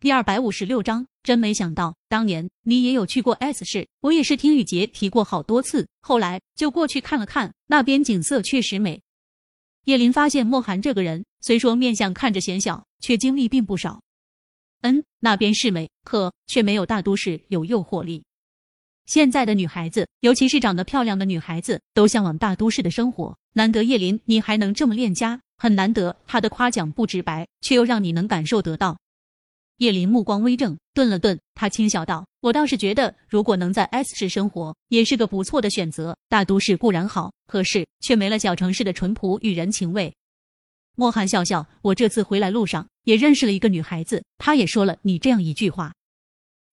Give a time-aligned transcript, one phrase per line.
[0.00, 9.02] 第二百五十六章，真没想到当年你也有去过 S 市，我也是听雨杰提过好多次，后来就过去看了看，那边景色确实美。
[9.84, 14.00] 叶林发现莫寒这个人，虽说面相看着显小，却经历并不少。
[14.80, 18.24] 嗯，那边是美，可却没有大都市有诱惑力。
[19.04, 23.36] 现在的女孩子，尤其是长得漂亮的女孩子，都向往大都市的生活。
[23.52, 26.16] 难得叶林你还能这么恋家，很难得。
[26.26, 28.98] 他的夸奖不直白，却又让你能感受得到。
[29.80, 36.14] 叶林目光微正，顿了顿，他轻笑道：“我倒是觉得，如果能在 S 市生活，也是个不错的选择。
[36.28, 40.14] 大都市固然好，可是却没了小城市的淳朴与人情味。”
[40.96, 45.94] 莫寒笑笑：“我这次回来路上也认识了一个女孩子，她也说了你这样一句话。”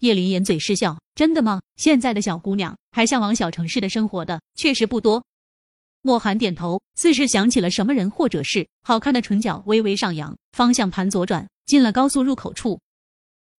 [0.00, 1.60] 叶林掩嘴失笑：“真的吗？
[1.76, 5.22] 现在的小姑娘还向往小城市的生活的，确实不多。”
[6.00, 12.80] 莫寒点头，似是想起了什么人或者是好看的唇角微微上扬，方向盘左转，进了高速入口处。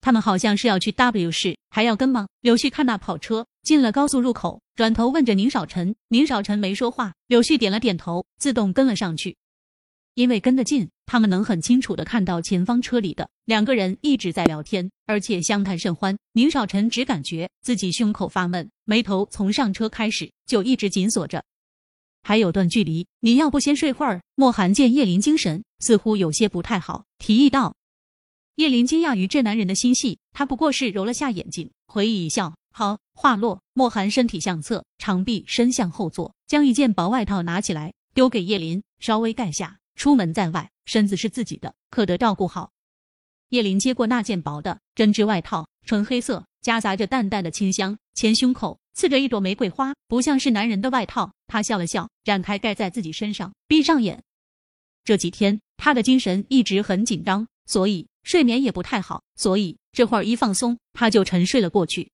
[0.06, 2.28] 他们好像是要去 W 市，还要跟吗？
[2.42, 5.96] 柳絮看那跑车进了高速入口，转头问着宁少臣。
[6.10, 9.36] 宁少臣没说话，柳絮点了点头，自动跟了上去。
[10.14, 16.16] 因为跟得近，他们能很清楚的看到前方车里的两个人一直在聊天，而且相谈甚欢。
[16.34, 21.44] 宁少臣只感觉自己胸口发闷，眉头从上车开始就一直紧锁着。
[22.22, 24.22] 还有段距离，你要不先睡会儿？
[24.36, 27.76] 莫寒见叶林精神似乎有些不太好，提议道。
[28.56, 32.56] 叶林惊讶于这男人的心细，他不过是揉了下眼睛，回忆一笑。
[32.72, 39.80] 好，话落，莫寒身体向侧，长臂伸向后座，将一件薄外套拿起来，丢给叶林，稍微盖下。
[39.96, 42.72] 出门在外，身子是自己的，可得照顾好。
[43.50, 51.34] 叶林接过那件薄的针织外套，纯黑色，夹杂着淡淡的清香，前胸口刺着一朵玫瑰花，不像是男人的外套。
[51.48, 54.24] 他笑了笑，展开盖在自己身上，闭上眼。
[55.04, 58.08] 这几天他的精神一直很紧张，所以。
[58.26, 62.12] 睡眠也不太好，所以这会儿一放松，他就沉睡了过去。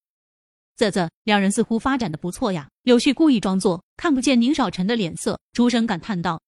[0.78, 2.70] 啧啧，两人似乎发展的不错呀。
[2.84, 6.42] 柳絮故意装作看不见宁少臣的脸色，出声感叹道。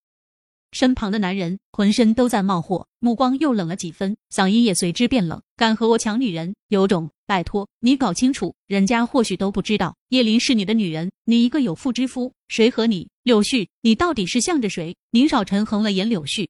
[0.72, 5.40] 身旁的男人浑身都在冒火，目光又冷了几分，嗓音也随之变冷。
[5.56, 7.09] 敢和我抢女人，有种！
[7.25, 13.07] 拜托你搞清楚，人家或许都不知道叶琳是你的女人，你一个有妇之夫，谁和你？
[13.23, 14.97] 柳絮，你到底是向着谁？
[15.12, 16.50] 宁少臣横了眼柳絮。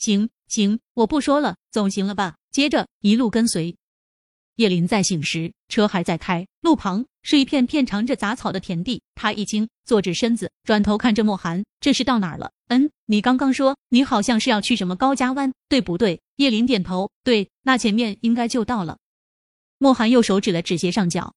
[0.00, 2.36] 行行，我不说了，总行了吧？
[2.50, 3.76] 接着一路跟随。
[4.56, 9.02] 叶林在醒时，车还在开，路旁是一片片长着杂草的田地。
[9.14, 18.98] 他一惊，坐直身子，转头看着莫寒：“这是到哪儿了？”“嗯，你刚刚说你好像是要去什么高家湾，对不对？”叶林点头：“对，那前面应该就到了。”
[19.78, 21.34] 莫寒右手指了指斜上角。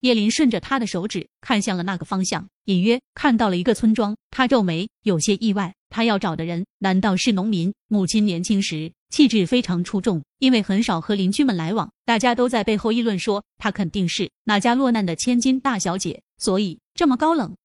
[0.00, 4.16] 叶林顺着他的手指看向了那个方向，隐约看到了一个村庄。
[4.30, 5.74] 他皱眉，有些意外。
[5.90, 7.72] 他要找的人难道是农民？
[7.88, 17.56] 母亲年轻时气质非常出众，因为很少和邻居们来往，大家都在背后议论说她肯定是哪家落难的千金大小姐，所以这么高冷。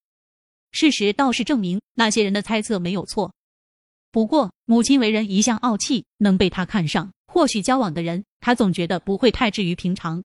[0.71, 3.33] 事实倒是证明那些人的猜测没有错。
[4.11, 10.23] 不过母亲为人一向傲气，能被他看上，或许交往的人他总觉得不会太至于平常。